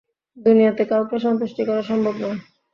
[0.37, 2.39] দুনিয়াতে কাউকে সুন্তুষ্টি করা সম্ভব নয়।